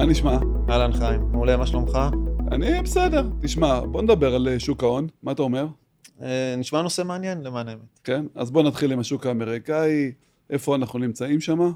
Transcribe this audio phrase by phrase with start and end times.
[0.00, 0.38] מה נשמע?
[0.68, 1.98] אהלן חיים, מעולה, מה שלומך?
[2.52, 3.22] אני בסדר.
[3.40, 5.66] תשמע, בוא נדבר על אה, שוק ההון, מה אתה אומר?
[6.22, 8.00] אה, נשמע נושא מעניין למען האמת.
[8.04, 8.26] כן?
[8.34, 10.12] אז בוא נתחיל עם השוק האמריקאי,
[10.50, 11.72] איפה אנחנו נמצאים שם?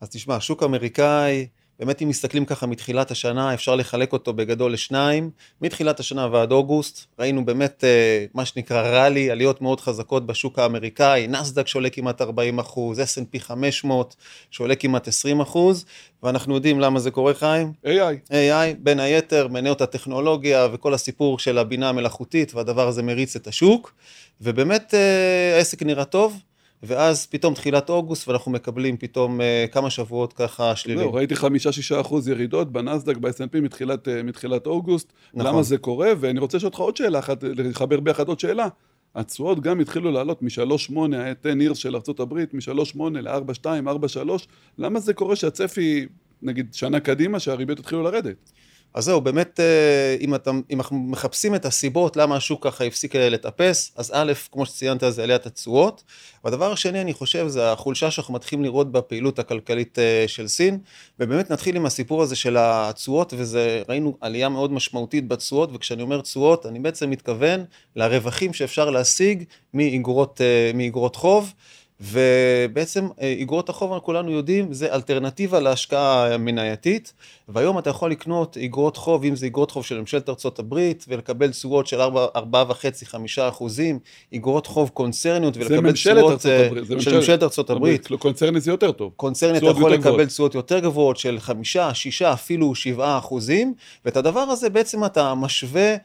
[0.00, 1.46] אז תשמע, השוק האמריקאי,
[1.78, 5.30] באמת אם מסתכלים ככה מתחילת השנה, אפשר לחלק אותו בגדול לשניים.
[5.62, 11.26] מתחילת השנה ועד אוגוסט, ראינו באמת אה, מה שנקרא ראלי, עליות מאוד חזקות בשוק האמריקאי,
[11.28, 14.16] נסדק שעולה כמעט 40 אחוז, S&P 500
[14.50, 15.84] שעולה כמעט 20 אחוז,
[16.22, 17.72] ואנחנו יודעים למה זה קורה חיים?
[17.84, 18.30] AI.
[18.30, 23.94] AI, בין היתר, מניות הטכנולוגיה וכל הסיפור של הבינה המלאכותית, והדבר הזה מריץ את השוק,
[24.40, 26.36] ובאמת אה, העסק נראה טוב.
[26.82, 31.08] ואז פתאום תחילת אוגוסט ואנחנו מקבלים פתאום uh, כמה שבועות ככה שליליים.
[31.08, 35.12] זהו, ראיתי חמישה-שישה אחוז ירידות בנסדק, ב-S&P מתחילת, uh, מתחילת אוגוסט.
[35.34, 35.46] נכון.
[35.46, 36.12] למה זה קורה?
[36.20, 38.68] ואני רוצה לשאול אותך עוד שאלה אחת, לחבר ביחד עוד שאלה.
[39.14, 44.46] התשואות גם התחילו לעלות מ-3.8, היה 10 years של ארה"ב, מ-3.8 ל-4.2, 4.3.
[44.78, 46.06] למה זה קורה שהצפי,
[46.42, 48.50] נגיד, שנה קדימה, שהריביות התחילו לרדת?
[48.94, 53.16] אז זהו, באמת, אה, אם, אתה, אם אנחנו מחפשים את הסיבות למה השוק ככה הפסיק
[53.16, 56.02] לטפס, אז א', כמו שציינת, זה עליית התשואות.
[56.44, 60.78] והדבר השני, אני חושב, זה החולשה שאנחנו מתחילים לראות בפעילות הכלכלית אה, של סין.
[61.20, 66.20] ובאמת נתחיל עם הסיפור הזה של התשואות, וזה, ראינו עלייה מאוד משמעותית בתשואות, וכשאני אומר
[66.20, 67.64] תשואות, אני בעצם מתכוון
[67.96, 69.44] לרווחים שאפשר להשיג
[69.74, 71.52] מאגרות, אה, חוב.
[72.00, 77.12] ובעצם אה, איגרות החוב, כולנו יודעים, זה אלטרנטיבה להשקעה מנייתית,
[77.48, 81.86] והיום אתה יכול לקנות איגרות חוב, אם זה איגרות חוב של ממשלת הברית, ולקבל תשואות
[81.86, 83.16] של 4.5-5
[83.48, 83.98] אחוזים,
[84.32, 86.68] איגרות חוב קונצרניות, ולקבל תשואות אה,
[87.00, 88.08] של ממשלת ארצות הברית.
[88.18, 89.12] קונצרני זה יותר טוב.
[89.16, 94.40] קונצרני אתה יכול לקבל תשואות יותר גבוהות של 5, 6, אפילו 7 אחוזים, ואת הדבר
[94.40, 95.96] הזה בעצם אתה משווה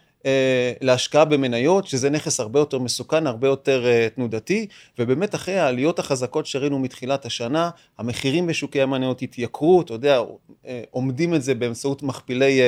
[0.82, 4.68] להשקעה במניות, שזה נכס הרבה יותר מסוכן, הרבה יותר אה, תנודתי,
[5.00, 10.22] ובאמת אחרי העליות החזקות שראינו מתחילת השנה, המחירים בשוקי המניות התייקרו, אתה יודע,
[10.68, 12.62] אה, עומדים את זה באמצעות מכפילי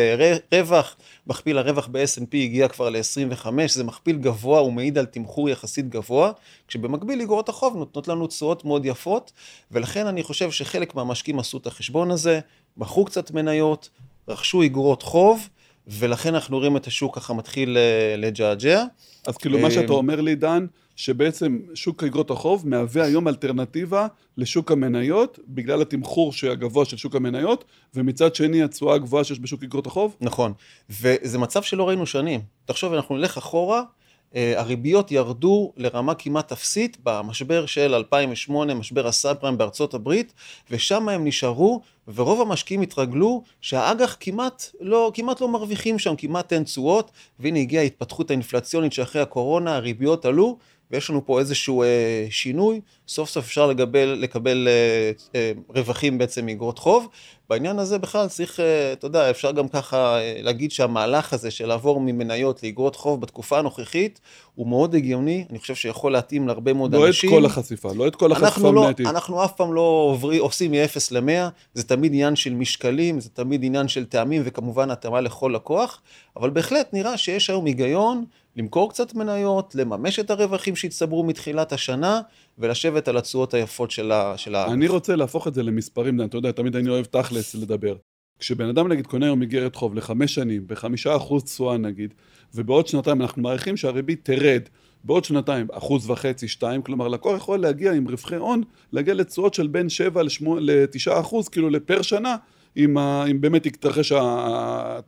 [0.53, 0.95] רווח,
[1.27, 6.31] מכפיל הרווח ב-S&P הגיע כבר ל-25, זה מכפיל גבוה, הוא מעיד על תמחור יחסית גבוה,
[6.67, 9.31] כשבמקביל איגרות החוב נותנות לנו תשואות מאוד יפות,
[9.71, 12.39] ולכן אני חושב שחלק מהמשקיעים עשו את החשבון הזה,
[12.77, 13.89] מכרו קצת מניות,
[14.27, 15.49] רכשו איגרות חוב,
[15.87, 18.83] ולכן אנחנו רואים את השוק ככה מתחיל אה, לג'עג'ע.
[19.27, 20.65] אז כאילו מה שאתה אה, אומר לי, דן,
[20.95, 24.07] שבעצם שוק אגרות החוב מהווה היום אלטרנטיבה
[24.37, 27.63] לשוק המניות, בגלל התמחור הגבוה של שוק המניות,
[27.93, 30.15] ומצד שני התשואה הגבוהה שיש בשוק אגרות החוב?
[30.21, 30.53] נכון,
[30.89, 32.41] וזה מצב שלא ראינו שנים.
[32.65, 33.83] תחשוב, אנחנו נלך אחורה,
[34.35, 40.33] הריביות ירדו לרמה כמעט אפסית במשבר של 2008, משבר הסאב פריים בארצות הברית,
[40.71, 41.81] ושם הם נשארו,
[42.15, 47.83] ורוב המשקיעים התרגלו שהאג"ח כמעט לא, כמעט לא מרוויחים שם, כמעט אין תשואות, והנה הגיעה
[47.83, 50.57] ההתפתחות האינפלציונית שאחרי הקורונה, הריביות עלו,
[50.91, 56.45] ויש לנו פה איזשהו אה, שינוי, סוף סוף אפשר לקבל, לקבל אה, אה, רווחים בעצם
[56.45, 57.07] מאגרות חוב.
[57.49, 61.65] בעניין הזה בכלל צריך, אה, אתה יודע, אפשר גם ככה אה, להגיד שהמהלך הזה של
[61.65, 64.19] לעבור ממניות לאגרות חוב בתקופה הנוכחית,
[64.55, 67.29] הוא מאוד הגיוני, אני חושב שיכול להתאים להרבה מאוד לא אנשים.
[67.29, 69.05] לא את כל החשיפה, לא את כל החשיפה המנייתית.
[69.05, 73.29] לא, אנחנו אף פעם לא עוברי, עושים מ-0 ל-100, זה תמיד עניין של משקלים, זה
[73.29, 76.01] תמיד עניין של טעמים, וכמובן התאמה לכל לקוח,
[76.37, 78.25] אבל בהחלט נראה שיש היום היגיון
[78.55, 82.21] למכור קצת מניות, לממש את הרווחים שהצטברו מתחילת השנה,
[82.57, 84.37] ולשבת על התשואות היפות של ה...
[84.37, 87.95] של אני רוצה להפוך את זה למספרים, אתה יודע, תמיד אני אוהב תכלס לדבר.
[88.39, 92.13] כשבן אדם נגיד קונה היום איגרת חוב לחמש שנים, בחמישה אחוז תשואה נגיד,
[92.55, 94.61] ובעוד שנתיים אנחנו מעריכים שהריבית תרד
[95.03, 99.67] בעוד שנתיים אחוז וחצי, שתיים, כלומר לקוח יכול להגיע עם רווחי הון, להגיע לתשואות של
[99.67, 100.21] בין שבע
[100.59, 102.35] לתשעה אחוז, כאילו לפר שנה,
[102.77, 104.11] אם, ה, אם באמת יתרחש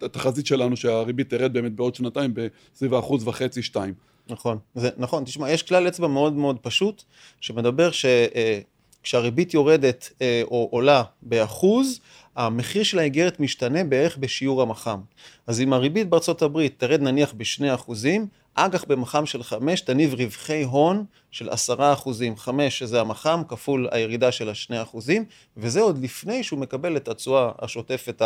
[0.02, 3.94] התחזית שלנו שהריבית תרד באמת בעוד שנתיים בסביב האחוז וחצי, שתיים.
[4.30, 7.04] נכון, זה, נכון, תשמע, יש כלל אצבע מאוד מאוד פשוט,
[7.42, 12.00] שמדבר שכשהריבית אה, יורדת אה, או עולה באחוז,
[12.36, 15.02] המחיר של האיגרת משתנה בערך בשיעור המח"מ.
[15.48, 18.28] אז אם הריבית בארצות הברית תרד נניח בשני אחוזים,
[18.60, 24.32] אג"ח במח"מ של 5 תניב רווחי הון של 10 אחוזים, 5 שזה המח"מ כפול הירידה
[24.32, 25.26] של ה-2 אחוזים,
[25.58, 28.22] וזה עוד לפני שהוא מקבל את התשואה השוטפת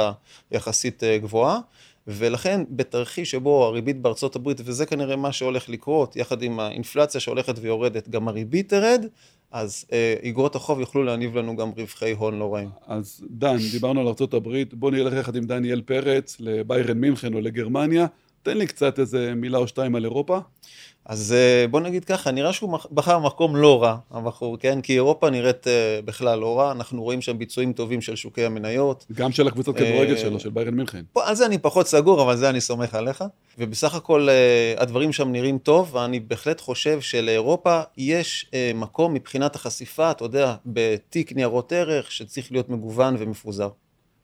[0.52, 1.60] היחסית אה, גבוהה.
[2.08, 7.56] ולכן בתרחיש שבו הריבית בארצות הברית, וזה כנראה מה שהולך לקרות, יחד עם האינפלציה שהולכת
[7.62, 9.06] ויורדת, גם הריבית תרד,
[9.52, 12.70] אז אה, איגרות החוב יוכלו להניב לנו גם רווחי הון לא רעים.
[12.88, 17.42] אז דן, דיברנו על ארצות הברית, בוא נלך יחד עם דניאל פרץ לביירן מינכן או
[17.42, 18.06] לגרמניה,
[18.44, 20.40] תן לי קצת איזה מילה או שתיים על אירופה.
[21.06, 24.82] אז אה, בוא נגיד ככה, נראה שהוא בחר מקום לא רע, הבחור, כן?
[24.82, 29.06] כי אירופה נראית אה, בכלל לא רע, אנחנו רואים שם ביצועים טובים של שוקי המניות.
[29.14, 31.04] גם של הקבוצת כדורגל שלו, של ביירן מינכן.
[31.14, 33.24] פה, על זה אני פחות סגור, אבל זה אני סומך עליך.
[33.58, 34.28] ובסך הכל
[34.78, 41.34] הדברים שם נראים טוב, ואני בהחלט חושב שלאירופה יש מקום מבחינת החשיפה, אתה יודע, בתיק
[41.34, 43.70] ניירות ערך, שצריך להיות מגוון ומפוזר.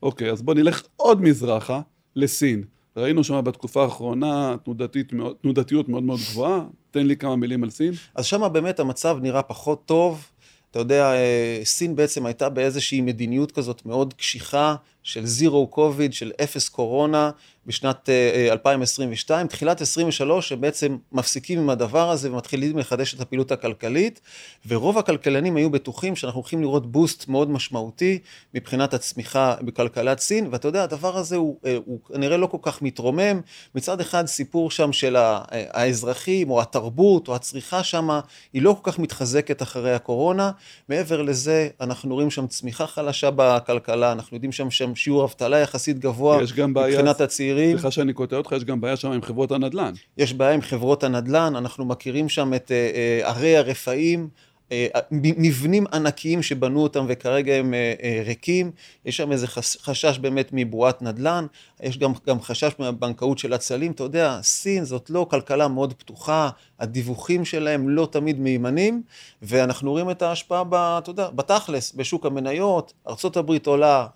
[0.03, 1.81] אוקיי, אז בוא נלך עוד מזרחה,
[2.15, 2.63] לסין.
[2.97, 6.61] ראינו שם בתקופה האחרונה תנודתית, תנודתיות מאוד מאוד גבוהה.
[6.91, 7.93] תן לי כמה מילים על סין.
[8.15, 10.25] אז שם באמת המצב נראה פחות טוב.
[10.71, 14.75] אתה יודע, אה, סין בעצם הייתה באיזושהי מדיניות כזאת מאוד קשיחה
[15.07, 17.31] של זירו קוביד, של אפס קורונה
[17.65, 18.09] בשנת
[18.51, 19.37] 2022.
[19.37, 24.21] אה, אה, תחילת 23 הם בעצם מפסיקים עם הדבר הזה ומתחילים לחדש את הפעילות הכלכלית,
[24.67, 28.19] ורוב הכלכלנים היו בטוחים שאנחנו הולכים לראות בוסט מאוד משמעותי
[28.53, 33.41] מבחינת הצמיחה בכלכלת סין, ואתה יודע, הדבר הזה הוא, הוא כנראה לא כל כך מתרומם.
[33.75, 35.15] מצד אחד סיפור שם של
[35.51, 38.09] האזרחים או התרבות או הצריכה שם,
[38.53, 40.51] היא לא כל כך מתחזקת אחרי הקורונה.
[40.89, 45.99] מעבר לזה, אנחנו רואים שם צמיחה חלשה בכלכלה, אנחנו יודעים שם, שם שיעור אבטלה יחסית
[45.99, 47.71] גבוה מבחינת הצעירים.
[47.71, 49.93] סליחה שאני קוטע אותך, יש גם בעיה שם עם חברות הנדל"ן.
[50.17, 54.29] יש בעיה עם חברות הנדל"ן, אנחנו מכירים שם את אה, אה, ערי הרפאים.
[54.71, 58.71] אה, מבנים ענקיים שבנו אותם וכרגע הם אה, אה, ריקים,
[59.05, 59.47] יש שם איזה
[59.81, 61.45] חשש באמת מבועת נדל"ן,
[61.83, 66.49] יש גם, גם חשש מהבנקאות של הצלים, אתה יודע, סין זאת לא כלכלה מאוד פתוחה,
[66.79, 69.01] הדיווחים שלהם לא תמיד מהימנים,
[69.41, 74.07] ואנחנו רואים את ההשפעה, ב, אתה יודע, בתכלס, בשוק המניות, ארה"ב עולה,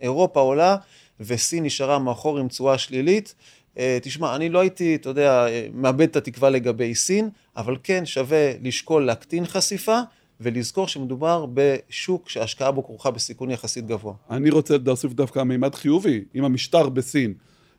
[0.00, 0.76] אירופה עולה,
[1.20, 3.34] וסין נשארה מאחור עם תשואה שלילית.
[3.78, 8.06] אה, תשמע, אני לא הייתי, אתה יודע, אה, מאבד את התקווה לגבי סין, אבל כן
[8.06, 10.00] שווה לשקול להקטין חשיפה.
[10.40, 14.14] ולזכור שמדובר בשוק שההשקעה בו כרוכה בסיכון יחסית גבוה.
[14.30, 16.24] אני רוצה להוסיף דווקא מימד חיובי.
[16.34, 17.34] אם המשטר בסין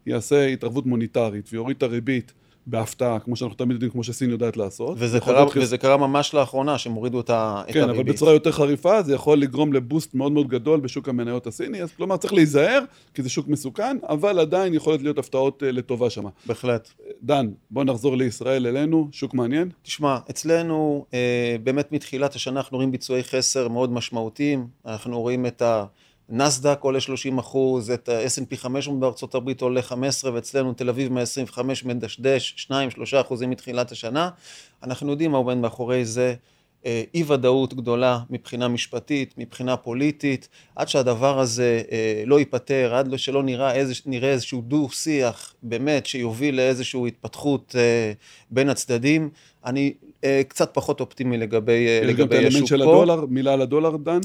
[0.05, 2.33] יעשה התערבות מוניטרית ויוריד את הריבית
[2.67, 4.97] בהפתעה, כמו שאנחנו תמיד יודעים, כמו שסין יודעת לעשות.
[4.99, 5.63] וזה, קרה, חיס...
[5.63, 7.63] וזה קרה ממש לאחרונה, שהם הורידו את, ה...
[7.67, 7.95] כן, את הריבית.
[7.95, 11.83] כן, אבל בצורה יותר חריפה, זה יכול לגרום לבוסט מאוד מאוד גדול בשוק המניות הסיני,
[11.83, 12.79] אז כלומר צריך להיזהר,
[13.13, 16.23] כי זה שוק מסוכן, אבל עדיין יכולות להיות הפתעות uh, לטובה שם.
[16.45, 16.89] בהחלט.
[17.23, 19.69] דן, בוא נחזור לישראל אלינו, שוק מעניין.
[19.83, 25.61] תשמע, אצלנו, אה, באמת מתחילת השנה אנחנו רואים ביצועי חסר מאוד משמעותיים, אנחנו רואים את
[25.61, 25.85] ה...
[26.29, 31.85] נסדק עולה 30 אחוז, את ה-S&P 500 בארצות הברית עולה 15 ואצלנו תל אביב 125
[31.85, 34.29] מדשדש 2-3 אחוזים מתחילת השנה.
[34.83, 36.35] אנחנו יודעים מה עומד מאחורי זה,
[36.85, 43.17] אה, אי ודאות גדולה מבחינה משפטית, מבחינה פוליטית, עד שהדבר הזה אה, לא ייפתר, עד
[43.17, 48.11] שלא נראה, איזה, נראה איזשהו דו שיח באמת שיוביל לאיזושהי התפתחות אה,
[48.51, 49.29] בין הצדדים.
[49.65, 49.93] אני
[50.47, 52.13] קצת פחות אופטימי לגבי, לגבי השוק פה.
[52.13, 54.19] יש גם את האלמנט של הדולר, מילה על הדולר, דן?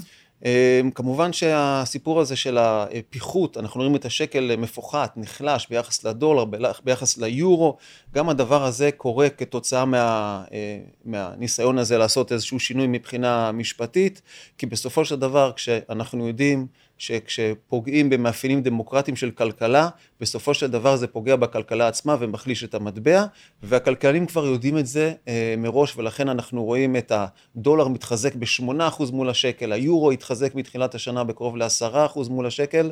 [0.44, 6.44] אמ, כמובן שהסיפור הזה של הפיחות, אנחנו רואים את השקל מפוחת, נחלש ביחס לדולר,
[6.84, 7.76] ביחס ליורו,
[8.14, 14.22] גם הדבר הזה קורה כתוצאה מה, אה, מהניסיון הזה לעשות איזשהו שינוי מבחינה משפטית,
[14.58, 16.66] כי בסופו של דבר כשאנחנו יודעים
[17.00, 19.88] שכשפוגעים במאפיינים דמוקרטיים של כלכלה,
[20.20, 23.25] בסופו של דבר זה פוגע בכלכלה עצמה ומחליש את המטבע,
[23.62, 29.31] והכלכלנים כבר יודעים את זה אה, מראש, ולכן אנחנו רואים את הדולר מתחזק ב-8% מול
[29.31, 32.91] השקל, היורו התחזק מתחילת השנה בקרוב ל-10% מול השקל.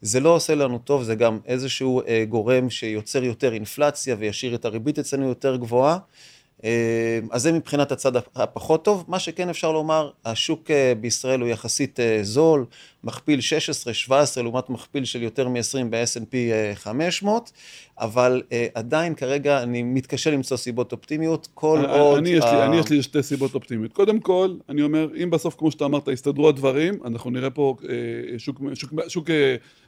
[0.00, 4.64] זה לא עושה לנו טוב, זה גם איזשהו אה, גורם שיוצר יותר אינפלציה וישאיר את
[4.64, 5.98] הריבית אצלנו יותר גבוהה.
[6.64, 9.04] אה, אז זה מבחינת הצד הפחות טוב.
[9.08, 12.66] מה שכן אפשר לומר, השוק אה, בישראל הוא יחסית אה, זול,
[13.04, 13.40] מכפיל
[14.10, 14.12] 16-17
[14.42, 16.34] לעומת מכפיל של יותר מ-20 ב-S&P
[16.74, 17.52] 500,
[17.98, 18.42] אבל
[18.74, 22.18] עדיין כרגע אני מתקשה למצוא סיבות אופטימיות, כל אני, עוד...
[22.18, 23.92] אני, יש לי, אני יש לי שתי סיבות אופטימיות.
[23.92, 27.76] קודם כל, אני אומר, אם בסוף, כמו שאתה אמרת, יסתדרו הדברים, אנחנו נראה פה
[28.38, 29.30] שוק, שוק, שוק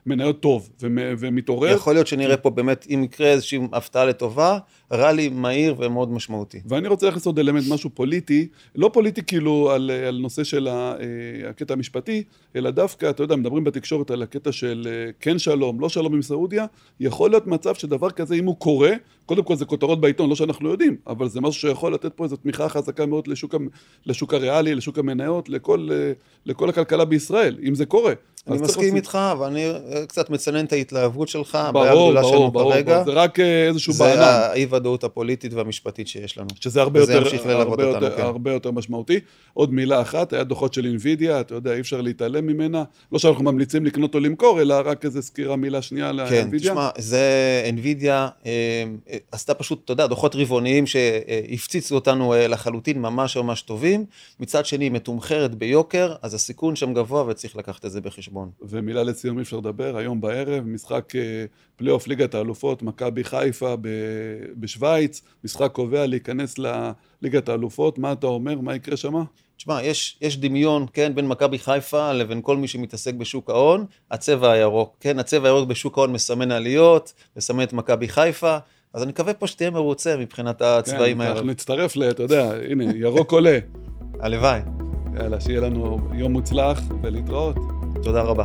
[0.06, 0.70] מניות טוב
[1.18, 1.74] ומתעורר.
[1.74, 4.58] יכול להיות שנראה פה באמת, אם יקרה איזושהי הפתעה לטובה,
[4.92, 6.60] ראלי מהיר ומאוד משמעותי.
[6.66, 10.94] ואני רוצה להכניס עוד אלמנט, משהו פוליטי, לא פוליטי כאילו על, על נושא של אה,
[11.48, 12.22] הקטע המשפטי,
[12.56, 16.22] אלא דווקא, אתה יודע, מדברים בתקשורת על הקטע של אה, כן שלום, לא שלום עם
[16.22, 16.66] סעודיה,
[17.00, 18.92] יכול להיות מצב שדבר כזה, אם הוא קורה,
[19.26, 22.36] קודם כל זה כותרות בעיתון, לא שאנחנו יודעים, אבל זה משהו שיכול לתת פה איזו
[22.36, 23.54] תמיכה חזקה מאוד לשוק,
[24.06, 26.12] לשוק הריאלי, לשוק המניות, לכל, אה,
[26.46, 28.12] לכל הכלכלה בישראל, אם זה קורה.
[28.50, 29.72] אני מסכים איתך, ואני
[30.08, 32.94] קצת מצנן את ההתלהבות שלך, הבעיה הגדולה שלנו ברור, כרגע.
[32.94, 34.16] ברור, זה רק אה, איזשהו בענן.
[34.16, 36.48] זה האי-ודאות הפוליטית והמשפטית שיש לנו.
[36.60, 38.22] שזה הרבה יותר, הרבה, יותר, כן.
[38.22, 39.20] הרבה יותר משמעותי.
[39.54, 42.84] עוד מילה אחת, היה דוחות של אינווידיה, אתה יודע, אי אפשר להתעלם ממנה.
[43.12, 46.48] לא שאנחנו ממליצים לקנות או למכור, אלא רק איזה סקירה, מילה שנייה על כן.
[46.50, 48.50] כן, תשמע, זה אינווידיה אה,
[49.10, 54.04] אה, עשתה פשוט, אתה יודע, דוחות רבעוניים שהפציצו אותנו לחלוטין, ממש ממש טובים.
[54.40, 58.50] מצד שני, מתומחרת ביוקר, אז הסיכון שם גבוה וצריך לקחת את זה בחשבון.
[58.60, 61.44] ומילה לסיום אי אפשר לדבר, היום בערב, משחק אה,
[61.76, 63.74] פלייאוף ליגת האלופות, מכבי חיפה
[64.56, 69.24] בשוויץ, משחק קובע להיכנס לליגת האלופות, מה אתה אומר, מה יקרה שמה?
[69.56, 74.50] תשמע, יש, יש דמיון, כן, בין מכבי חיפה לבין כל מי שמתעסק בשוק ההון, הצבע
[74.50, 78.58] הירוק, כן, הצבע הירוק בשוק ההון מסמן עליות, מסמן את מכבי חיפה,
[78.96, 81.32] אז אני מקווה פה שתהיה מרוצה מבחינת הצבעים כן, האלה.
[81.32, 82.10] אנחנו נצטרף ל...
[82.10, 83.58] אתה יודע, הנה, ירוק עולה.
[84.20, 84.60] הלוואי.
[85.14, 87.56] יאללה, שיהיה לנו יום מוצלח ולהתראות.
[88.02, 88.44] תודה רבה.